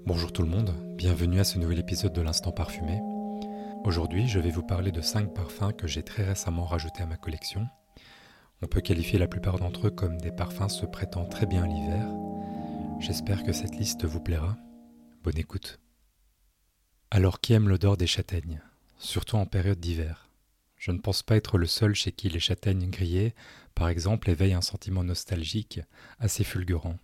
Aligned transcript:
Bonjour 0.00 0.32
tout 0.32 0.42
le 0.42 0.48
monde, 0.48 0.74
bienvenue 0.96 1.38
à 1.38 1.44
ce 1.44 1.58
nouvel 1.58 1.78
épisode 1.78 2.12
de 2.12 2.20
l'Instant 2.20 2.50
Parfumé. 2.50 2.98
Aujourd'hui, 3.84 4.26
je 4.26 4.40
vais 4.40 4.50
vous 4.50 4.62
parler 4.62 4.90
de 4.90 5.00
5 5.00 5.32
parfums 5.32 5.72
que 5.76 5.86
j'ai 5.86 6.02
très 6.02 6.24
récemment 6.24 6.64
rajoutés 6.64 7.02
à 7.02 7.06
ma 7.06 7.16
collection. 7.16 7.68
On 8.62 8.66
peut 8.66 8.80
qualifier 8.80 9.18
la 9.18 9.28
plupart 9.28 9.58
d'entre 9.58 9.86
eux 9.86 9.90
comme 9.90 10.18
des 10.18 10.32
parfums 10.32 10.68
se 10.68 10.86
prêtant 10.86 11.26
très 11.26 11.46
bien 11.46 11.64
à 11.64 11.66
l'hiver. 11.66 12.08
J'espère 12.98 13.44
que 13.44 13.52
cette 13.52 13.76
liste 13.76 14.04
vous 14.04 14.20
plaira. 14.20 14.56
Bonne 15.22 15.38
écoute. 15.38 15.78
Alors 17.10 17.40
qui 17.40 17.52
aime 17.52 17.68
l'odeur 17.68 17.96
des 17.96 18.08
châtaignes, 18.08 18.60
surtout 18.98 19.36
en 19.36 19.46
période 19.46 19.78
d'hiver? 19.78 20.28
Je 20.76 20.90
ne 20.90 20.98
pense 20.98 21.22
pas 21.22 21.36
être 21.36 21.58
le 21.58 21.66
seul 21.66 21.94
chez 21.94 22.10
qui 22.10 22.28
les 22.28 22.40
châtaignes 22.40 22.90
grillées, 22.90 23.36
par 23.76 23.88
exemple, 23.88 24.30
éveillent 24.30 24.54
un 24.54 24.62
sentiment 24.62 25.04
nostalgique 25.04 25.80
assez 26.18 26.42
fulgurant. 26.42 26.98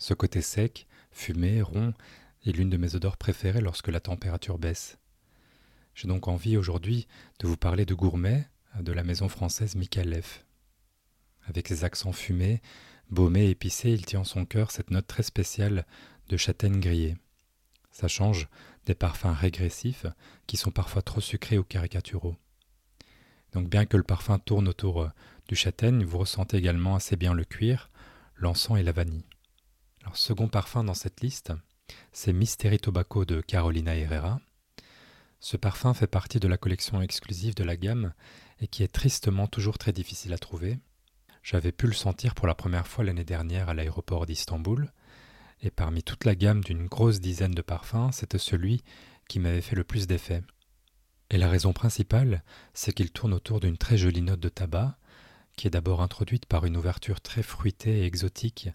Ce 0.00 0.14
côté 0.14 0.42
sec, 0.42 0.87
fumé, 1.10 1.62
rond, 1.62 1.94
est 2.46 2.52
l'une 2.52 2.70
de 2.70 2.76
mes 2.76 2.94
odeurs 2.94 3.16
préférées 3.16 3.60
lorsque 3.60 3.88
la 3.88 4.00
température 4.00 4.58
baisse. 4.58 4.98
J'ai 5.94 6.08
donc 6.08 6.28
envie 6.28 6.56
aujourd'hui 6.56 7.08
de 7.40 7.46
vous 7.46 7.56
parler 7.56 7.84
de 7.84 7.94
gourmet 7.94 8.48
de 8.80 8.92
la 8.92 9.02
maison 9.02 9.28
française 9.28 9.74
Mikalev. 9.74 10.44
Avec 11.46 11.68
ses 11.68 11.84
accents 11.84 12.12
fumés, 12.12 12.62
baumés 13.10 13.48
épicés, 13.48 13.90
il 13.90 14.06
tient 14.06 14.20
en 14.20 14.24
son 14.24 14.44
cœur 14.44 14.70
cette 14.70 14.90
note 14.90 15.06
très 15.06 15.22
spéciale 15.22 15.86
de 16.28 16.36
châtaigne 16.36 16.80
grillée. 16.80 17.16
Ça 17.90 18.06
change 18.06 18.48
des 18.86 18.94
parfums 18.94 19.34
régressifs 19.34 20.06
qui 20.46 20.56
sont 20.56 20.70
parfois 20.70 21.02
trop 21.02 21.20
sucrés 21.20 21.58
ou 21.58 21.64
caricaturaux. 21.64 22.36
Donc 23.52 23.68
bien 23.68 23.86
que 23.86 23.96
le 23.96 24.02
parfum 24.02 24.38
tourne 24.38 24.68
autour 24.68 25.02
euh, 25.02 25.08
du 25.48 25.56
châtaigne, 25.56 26.04
vous 26.04 26.18
ressentez 26.18 26.58
également 26.58 26.94
assez 26.94 27.16
bien 27.16 27.32
le 27.32 27.44
cuir, 27.44 27.90
l'encens 28.36 28.78
et 28.78 28.82
la 28.82 28.92
vanille. 28.92 29.24
Second 30.14 30.48
parfum 30.48 30.84
dans 30.84 30.94
cette 30.94 31.20
liste, 31.20 31.52
c'est 32.12 32.32
Mystery 32.32 32.78
Tobacco 32.78 33.24
de 33.24 33.40
Carolina 33.40 33.96
Herrera. 33.96 34.40
Ce 35.40 35.56
parfum 35.56 35.94
fait 35.94 36.06
partie 36.06 36.40
de 36.40 36.48
la 36.48 36.56
collection 36.56 37.00
exclusive 37.00 37.54
de 37.54 37.64
la 37.64 37.76
gamme 37.76 38.12
et 38.60 38.66
qui 38.66 38.82
est 38.82 38.92
tristement 38.92 39.46
toujours 39.46 39.78
très 39.78 39.92
difficile 39.92 40.32
à 40.32 40.38
trouver. 40.38 40.78
J'avais 41.42 41.72
pu 41.72 41.86
le 41.86 41.92
sentir 41.92 42.34
pour 42.34 42.46
la 42.46 42.54
première 42.54 42.86
fois 42.86 43.04
l'année 43.04 43.24
dernière 43.24 43.68
à 43.68 43.74
l'aéroport 43.74 44.26
d'Istanbul, 44.26 44.92
et 45.62 45.70
parmi 45.70 46.02
toute 46.02 46.24
la 46.24 46.34
gamme 46.34 46.62
d'une 46.62 46.86
grosse 46.86 47.20
dizaine 47.20 47.54
de 47.54 47.62
parfums, 47.62 48.10
c'était 48.12 48.38
celui 48.38 48.82
qui 49.28 49.38
m'avait 49.38 49.60
fait 49.60 49.76
le 49.76 49.84
plus 49.84 50.06
d'effet. 50.06 50.42
Et 51.30 51.38
la 51.38 51.48
raison 51.48 51.72
principale, 51.72 52.42
c'est 52.74 52.92
qu'il 52.92 53.10
tourne 53.10 53.34
autour 53.34 53.60
d'une 53.60 53.78
très 53.78 53.98
jolie 53.98 54.22
note 54.22 54.40
de 54.40 54.48
tabac, 54.48 54.96
qui 55.56 55.66
est 55.66 55.70
d'abord 55.70 56.02
introduite 56.02 56.46
par 56.46 56.64
une 56.64 56.76
ouverture 56.76 57.20
très 57.20 57.42
fruitée 57.42 58.00
et 58.00 58.04
exotique 58.04 58.70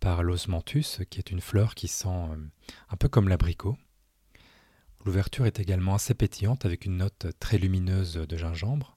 par 0.00 0.22
l'osmanthus, 0.22 1.04
qui 1.10 1.18
est 1.18 1.30
une 1.30 1.40
fleur 1.40 1.74
qui 1.74 1.88
sent 1.88 2.08
euh, 2.08 2.36
un 2.90 2.96
peu 2.96 3.08
comme 3.08 3.28
l'abricot. 3.28 3.76
L'ouverture 5.04 5.46
est 5.46 5.60
également 5.60 5.94
assez 5.94 6.14
pétillante 6.14 6.64
avec 6.64 6.84
une 6.84 6.98
note 6.98 7.26
très 7.40 7.58
lumineuse 7.58 8.14
de 8.14 8.36
gingembre. 8.36 8.96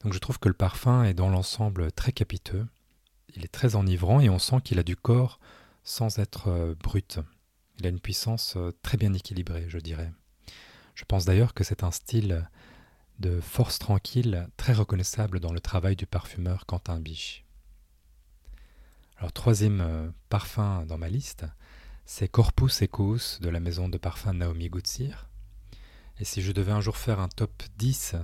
Donc 0.00 0.12
je 0.12 0.18
trouve 0.18 0.38
que 0.38 0.48
le 0.48 0.54
parfum 0.54 1.04
est 1.04 1.14
dans 1.14 1.28
l'ensemble 1.28 1.92
très 1.92 2.12
capiteux. 2.12 2.66
Il 3.34 3.44
est 3.44 3.52
très 3.52 3.76
enivrant 3.76 4.20
et 4.20 4.28
on 4.28 4.38
sent 4.38 4.60
qu'il 4.62 4.78
a 4.78 4.82
du 4.82 4.96
corps 4.96 5.40
sans 5.82 6.18
être 6.18 6.48
euh, 6.48 6.74
brut. 6.74 7.20
Il 7.78 7.86
a 7.86 7.90
une 7.90 8.00
puissance 8.00 8.54
euh, 8.56 8.72
très 8.82 8.96
bien 8.96 9.12
équilibrée, 9.12 9.66
je 9.68 9.78
dirais. 9.78 10.12
Je 10.94 11.04
pense 11.04 11.24
d'ailleurs 11.24 11.54
que 11.54 11.64
c'est 11.64 11.82
un 11.82 11.90
style 11.90 12.48
de 13.18 13.40
force 13.40 13.78
tranquille 13.78 14.48
très 14.56 14.72
reconnaissable 14.72 15.40
dans 15.40 15.52
le 15.52 15.60
travail 15.60 15.96
du 15.96 16.06
parfumeur 16.06 16.66
Quentin 16.66 17.00
Biche. 17.00 17.43
Alors 19.16 19.32
troisième 19.32 19.80
euh, 19.80 20.10
parfum 20.28 20.84
dans 20.86 20.98
ma 20.98 21.08
liste, 21.08 21.46
c'est 22.04 22.28
Corpus 22.28 22.82
Equus 22.82 23.40
de 23.40 23.48
la 23.48 23.60
maison 23.60 23.88
de 23.88 23.96
parfum 23.96 24.34
Naomi 24.34 24.68
Goutsir. 24.68 25.28
Et 26.18 26.24
si 26.24 26.42
je 26.42 26.52
devais 26.52 26.72
un 26.72 26.80
jour 26.80 26.96
faire 26.96 27.20
un 27.20 27.28
top 27.28 27.62
10 27.78 28.16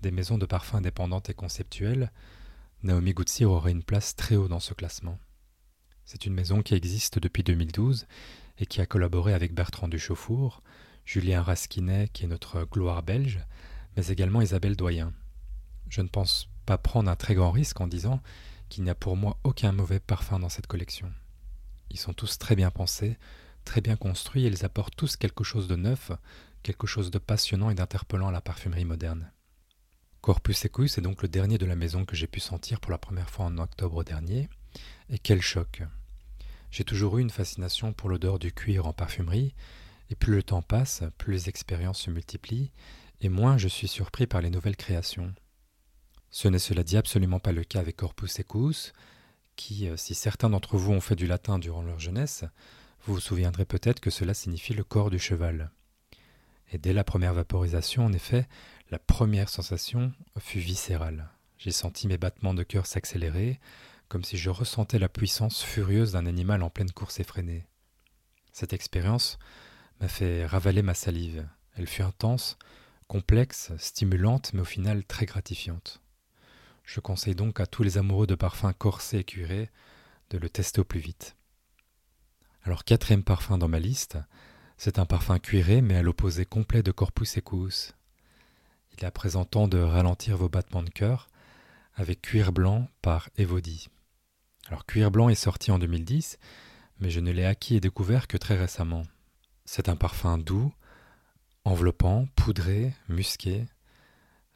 des 0.00 0.10
maisons 0.10 0.38
de 0.38 0.46
parfums 0.46 0.76
indépendantes 0.76 1.28
et 1.28 1.34
conceptuelles, 1.34 2.12
Naomi 2.82 3.12
Goutsir 3.12 3.50
aurait 3.50 3.72
une 3.72 3.82
place 3.82 4.14
très 4.14 4.36
haut 4.36 4.48
dans 4.48 4.60
ce 4.60 4.74
classement. 4.74 5.18
C'est 6.04 6.24
une 6.24 6.34
maison 6.34 6.62
qui 6.62 6.74
existe 6.74 7.18
depuis 7.18 7.42
2012 7.42 8.06
et 8.58 8.66
qui 8.66 8.80
a 8.80 8.86
collaboré 8.86 9.34
avec 9.34 9.52
Bertrand 9.52 9.88
Duchauffour, 9.88 10.62
Julien 11.04 11.42
Rasquinet, 11.42 12.08
qui 12.12 12.24
est 12.24 12.28
notre 12.28 12.64
gloire 12.64 13.02
belge, 13.02 13.40
mais 13.96 14.06
également 14.06 14.40
Isabelle 14.40 14.76
Doyen. 14.76 15.12
Je 15.88 16.00
ne 16.00 16.08
pense 16.08 16.48
pas 16.64 16.78
prendre 16.78 17.10
un 17.10 17.16
très 17.16 17.34
grand 17.34 17.50
risque 17.50 17.80
en 17.80 17.88
disant 17.88 18.22
qu'il 18.68 18.84
n'y 18.84 18.94
pour 18.94 19.16
moi 19.16 19.38
aucun 19.44 19.72
mauvais 19.72 20.00
parfum 20.00 20.38
dans 20.38 20.48
cette 20.48 20.66
collection. 20.66 21.12
Ils 21.90 21.98
sont 21.98 22.12
tous 22.12 22.38
très 22.38 22.56
bien 22.56 22.70
pensés, 22.70 23.18
très 23.64 23.80
bien 23.80 23.96
construits 23.96 24.44
et 24.44 24.48
ils 24.48 24.64
apportent 24.64 24.96
tous 24.96 25.16
quelque 25.16 25.44
chose 25.44 25.68
de 25.68 25.76
neuf, 25.76 26.12
quelque 26.62 26.86
chose 26.86 27.10
de 27.10 27.18
passionnant 27.18 27.70
et 27.70 27.74
d'interpellant 27.74 28.28
à 28.28 28.32
la 28.32 28.40
parfumerie 28.40 28.84
moderne. 28.84 29.32
Corpus 30.20 30.64
Equus 30.64 30.98
est 30.98 31.02
donc 31.02 31.22
le 31.22 31.28
dernier 31.28 31.58
de 31.58 31.66
la 31.66 31.76
maison 31.76 32.04
que 32.04 32.16
j'ai 32.16 32.26
pu 32.26 32.40
sentir 32.40 32.80
pour 32.80 32.90
la 32.90 32.98
première 32.98 33.30
fois 33.30 33.46
en 33.46 33.58
octobre 33.58 34.04
dernier, 34.04 34.48
et 35.08 35.18
quel 35.18 35.40
choc 35.40 35.82
J'ai 36.70 36.84
toujours 36.84 37.18
eu 37.18 37.22
une 37.22 37.30
fascination 37.30 37.92
pour 37.92 38.08
l'odeur 38.08 38.38
du 38.38 38.52
cuir 38.52 38.86
en 38.86 38.92
parfumerie, 38.92 39.54
et 40.10 40.14
plus 40.14 40.34
le 40.34 40.42
temps 40.42 40.62
passe, 40.62 41.02
plus 41.18 41.32
les 41.32 41.48
expériences 41.48 42.00
se 42.00 42.10
multiplient, 42.10 42.72
et 43.20 43.28
moins 43.28 43.58
je 43.58 43.68
suis 43.68 43.88
surpris 43.88 44.26
par 44.26 44.40
les 44.40 44.50
nouvelles 44.50 44.76
créations. 44.76 45.32
Ce 46.30 46.48
n'est 46.48 46.58
cela 46.58 46.82
dit 46.82 46.96
absolument 46.96 47.40
pas 47.40 47.52
le 47.52 47.64
cas 47.64 47.80
avec 47.80 47.96
Corpus 47.96 48.38
Equus, 48.38 48.92
qui, 49.56 49.88
euh, 49.88 49.96
si 49.96 50.14
certains 50.14 50.50
d'entre 50.50 50.76
vous 50.76 50.92
ont 50.92 51.00
fait 51.00 51.16
du 51.16 51.26
latin 51.26 51.58
durant 51.58 51.82
leur 51.82 51.98
jeunesse, 51.98 52.44
vous 53.02 53.14
vous 53.14 53.20
souviendrez 53.20 53.64
peut-être 53.64 54.00
que 54.00 54.10
cela 54.10 54.34
signifie 54.34 54.74
le 54.74 54.84
corps 54.84 55.10
du 55.10 55.18
cheval. 55.18 55.70
Et 56.70 56.78
dès 56.78 56.92
la 56.92 57.04
première 57.04 57.34
vaporisation, 57.34 58.04
en 58.04 58.12
effet, 58.12 58.46
la 58.90 58.98
première 58.98 59.48
sensation 59.48 60.12
fut 60.38 60.60
viscérale. 60.60 61.30
J'ai 61.56 61.72
senti 61.72 62.06
mes 62.06 62.18
battements 62.18 62.54
de 62.54 62.62
cœur 62.62 62.86
s'accélérer, 62.86 63.58
comme 64.08 64.24
si 64.24 64.36
je 64.36 64.50
ressentais 64.50 64.98
la 64.98 65.08
puissance 65.08 65.62
furieuse 65.62 66.12
d'un 66.12 66.26
animal 66.26 66.62
en 66.62 66.70
pleine 66.70 66.90
course 66.90 67.20
effrénée. 67.20 67.66
Cette 68.52 68.72
expérience 68.72 69.38
m'a 70.00 70.08
fait 70.08 70.46
ravaler 70.46 70.82
ma 70.82 70.94
salive. 70.94 71.46
Elle 71.76 71.86
fut 71.86 72.02
intense, 72.02 72.58
complexe, 73.06 73.72
stimulante, 73.78 74.52
mais 74.52 74.60
au 74.60 74.66
final 74.66 75.04
très 75.04 75.26
gratifiante. 75.26 76.00
Je 76.88 77.00
conseille 77.00 77.34
donc 77.34 77.60
à 77.60 77.66
tous 77.66 77.82
les 77.82 77.98
amoureux 77.98 78.26
de 78.26 78.34
parfums 78.34 78.72
corsés 78.78 79.18
et 79.18 79.24
curés 79.24 79.70
de 80.30 80.38
le 80.38 80.48
tester 80.48 80.80
au 80.80 80.84
plus 80.84 81.00
vite. 81.00 81.36
Alors 82.62 82.82
quatrième 82.82 83.22
parfum 83.22 83.58
dans 83.58 83.68
ma 83.68 83.78
liste, 83.78 84.16
c'est 84.78 84.98
un 84.98 85.04
parfum 85.04 85.38
cuiré 85.38 85.82
mais 85.82 85.96
à 85.96 86.02
l'opposé 86.02 86.46
complet 86.46 86.82
de 86.82 86.90
Corpus 86.90 87.36
Equus. 87.36 87.92
Il 88.90 89.04
est 89.04 89.06
à 89.06 89.10
présent 89.10 89.44
temps 89.44 89.68
de 89.68 89.76
ralentir 89.76 90.38
vos 90.38 90.48
battements 90.48 90.82
de 90.82 90.88
cœur 90.88 91.28
avec 91.94 92.22
Cuir 92.22 92.52
Blanc 92.52 92.88
par 93.02 93.28
Evody. 93.36 93.88
Alors 94.68 94.86
Cuir 94.86 95.10
Blanc 95.10 95.28
est 95.28 95.34
sorti 95.34 95.70
en 95.70 95.78
2010, 95.78 96.38
mais 97.00 97.10
je 97.10 97.20
ne 97.20 97.32
l'ai 97.32 97.44
acquis 97.44 97.76
et 97.76 97.80
découvert 97.80 98.26
que 98.28 98.38
très 98.38 98.56
récemment. 98.56 99.02
C'est 99.66 99.90
un 99.90 99.96
parfum 99.96 100.38
doux, 100.38 100.72
enveloppant, 101.64 102.28
poudré, 102.34 102.94
musqué. 103.10 103.66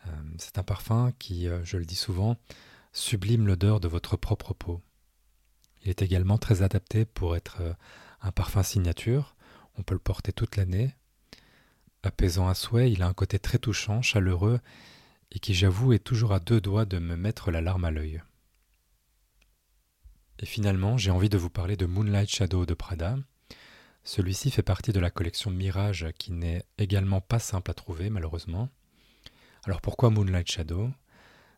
Euh, 0.06 0.10
c'est 0.38 0.58
un 0.58 0.62
parfum 0.62 1.12
qui, 1.18 1.48
euh, 1.48 1.64
je 1.64 1.76
le 1.76 1.84
dis 1.84 1.96
souvent, 1.96 2.36
sublime 2.92 3.46
l'odeur 3.46 3.80
de 3.80 3.88
votre 3.88 4.16
propre 4.16 4.54
peau. 4.54 4.80
Il 5.82 5.90
est 5.90 6.02
également 6.02 6.38
très 6.38 6.62
adapté 6.62 7.04
pour 7.04 7.36
être 7.36 7.58
euh, 7.60 7.74
un 8.20 8.32
parfum 8.32 8.62
signature. 8.62 9.34
On 9.76 9.82
peut 9.82 9.94
le 9.94 10.00
porter 10.00 10.32
toute 10.32 10.56
l'année. 10.56 10.94
Apaisant 12.02 12.48
à 12.48 12.54
souhait, 12.54 12.90
il 12.90 13.02
a 13.02 13.06
un 13.06 13.14
côté 13.14 13.38
très 13.38 13.58
touchant, 13.58 14.02
chaleureux, 14.02 14.60
et 15.30 15.38
qui, 15.38 15.54
j'avoue, 15.54 15.92
est 15.92 16.00
toujours 16.04 16.32
à 16.32 16.40
deux 16.40 16.60
doigts 16.60 16.84
de 16.84 16.98
me 16.98 17.16
mettre 17.16 17.50
la 17.50 17.60
larme 17.60 17.84
à 17.84 17.90
l'œil. 17.90 18.22
Et 20.40 20.46
finalement, 20.46 20.96
j'ai 20.98 21.12
envie 21.12 21.28
de 21.28 21.38
vous 21.38 21.50
parler 21.50 21.76
de 21.76 21.86
Moonlight 21.86 22.28
Shadow 22.28 22.66
de 22.66 22.74
Prada, 22.74 23.16
celui-ci 24.04 24.50
fait 24.50 24.62
partie 24.62 24.92
de 24.92 24.98
la 24.98 25.10
collection 25.10 25.50
Mirage 25.50 26.08
qui 26.18 26.32
n'est 26.32 26.64
également 26.76 27.20
pas 27.20 27.38
simple 27.38 27.70
à 27.70 27.74
trouver 27.74 28.10
malheureusement. 28.10 28.68
Alors 29.64 29.80
pourquoi 29.80 30.10
Moonlight 30.10 30.50
Shadow? 30.50 30.90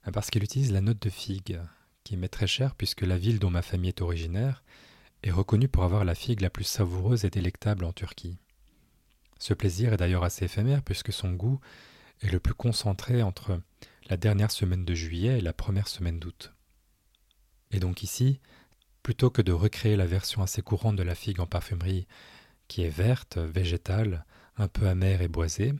Ben 0.05 0.13
Parce 0.13 0.29
qu'il 0.29 0.45
utilise 0.45 0.73
la 0.73 0.83
note 0.83 1.01
de 1.01 1.09
figue, 1.09 1.59
qui 2.05 2.19
m'est 2.19 2.29
très 2.29 2.47
chère 2.47 2.75
puisque 2.75 3.01
la 3.01 3.17
ville 3.17 3.39
dont 3.39 3.49
ma 3.49 3.63
famille 3.63 3.89
est 3.89 4.03
originaire 4.03 4.63
est 5.23 5.31
reconnue 5.31 5.69
pour 5.69 5.85
avoir 5.85 6.05
la 6.05 6.15
figue 6.15 6.43
la 6.43 6.51
plus 6.51 6.65
savoureuse 6.65 7.25
et 7.25 7.31
délectable 7.31 7.85
en 7.85 7.95
Turquie. 7.95 8.37
Ce 9.39 9.55
plaisir 9.55 9.95
est 9.95 9.97
d'ailleurs 9.97 10.23
assez 10.23 10.45
éphémère 10.45 10.83
puisque 10.83 11.15
son 11.15 11.33
goût 11.33 11.61
est 12.21 12.31
le 12.31 12.41
plus 12.41 12.53
concentré 12.53 13.23
entre 13.23 13.59
la 14.11 14.19
dernière 14.19 14.51
semaine 14.51 14.85
de 14.85 14.95
juillet 14.95 15.39
et 15.39 15.43
la 15.43 15.55
première 15.55 15.89
semaine 15.89 16.21
d'août. 16.21 16.53
Et 17.71 17.81
donc 17.81 18.03
ici, 18.03 18.39
plutôt 19.03 19.31
que 19.31 19.41
de 19.41 19.53
recréer 19.53 19.97
la 19.97 20.07
version 20.07 20.43
assez 20.43 20.61
courante 20.61 20.97
de 20.97 21.03
la 21.03 21.15
figue 21.15 21.41
en 21.41 21.47
parfumerie 21.47 22.07
qui 22.69 22.83
est 22.83 22.91
verte, 22.91 23.39
végétale, 23.39 24.27
un 24.59 24.69
peu 24.69 24.87
amère 24.89 25.23
et 25.23 25.29
boisée, 25.29 25.75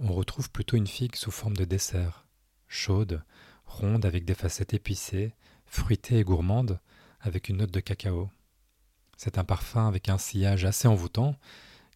on 0.00 0.14
retrouve 0.14 0.50
plutôt 0.50 0.76
une 0.76 0.86
figue 0.86 1.14
sous 1.14 1.30
forme 1.30 1.56
de 1.56 1.64
dessert, 1.64 2.26
chaude, 2.68 3.22
ronde 3.66 4.06
avec 4.06 4.24
des 4.24 4.34
facettes 4.34 4.72
épicées, 4.72 5.34
fruitée 5.66 6.18
et 6.18 6.24
gourmande, 6.24 6.80
avec 7.20 7.48
une 7.48 7.58
note 7.58 7.70
de 7.70 7.80
cacao. 7.80 8.30
C'est 9.18 9.36
un 9.36 9.44
parfum 9.44 9.86
avec 9.86 10.08
un 10.08 10.16
sillage 10.16 10.64
assez 10.64 10.88
envoûtant 10.88 11.36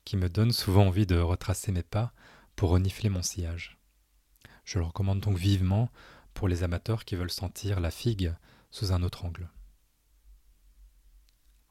qui 0.04 0.18
me 0.18 0.28
donne 0.28 0.52
souvent 0.52 0.86
envie 0.86 1.06
de 1.06 1.18
retracer 1.18 1.72
mes 1.72 1.82
pas 1.82 2.12
pour 2.56 2.70
renifler 2.70 3.08
mon 3.08 3.22
sillage. 3.22 3.78
Je 4.64 4.78
le 4.78 4.84
recommande 4.84 5.20
donc 5.20 5.38
vivement 5.38 5.88
pour 6.34 6.46
les 6.46 6.62
amateurs 6.62 7.06
qui 7.06 7.16
veulent 7.16 7.30
sentir 7.30 7.80
la 7.80 7.90
figue 7.90 8.34
sous 8.70 8.92
un 8.92 9.02
autre 9.02 9.24
angle. 9.24 9.48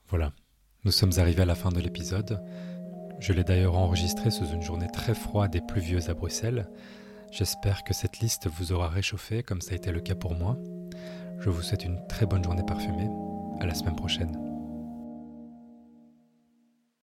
Voilà, 0.07 0.33
nous 0.83 0.91
sommes 0.91 1.13
arrivés 1.17 1.43
à 1.43 1.45
la 1.45 1.55
fin 1.55 1.69
de 1.69 1.79
l'épisode. 1.79 2.41
Je 3.19 3.33
l'ai 3.33 3.43
d'ailleurs 3.43 3.77
enregistré 3.77 4.31
sous 4.31 4.47
une 4.47 4.61
journée 4.61 4.89
très 4.91 5.13
froide 5.13 5.55
et 5.55 5.61
pluvieuse 5.61 6.09
à 6.09 6.13
Bruxelles. 6.13 6.67
J'espère 7.31 7.83
que 7.83 7.93
cette 7.93 8.19
liste 8.19 8.47
vous 8.47 8.73
aura 8.73 8.89
réchauffé 8.89 9.43
comme 9.43 9.61
ça 9.61 9.71
a 9.71 9.75
été 9.75 9.91
le 9.91 10.01
cas 10.01 10.15
pour 10.15 10.35
moi. 10.35 10.57
Je 11.39 11.49
vous 11.49 11.61
souhaite 11.61 11.85
une 11.85 12.05
très 12.07 12.25
bonne 12.25 12.43
journée 12.43 12.63
parfumée. 12.65 13.09
À 13.59 13.65
la 13.65 13.73
semaine 13.73 13.95
prochaine. 13.95 14.52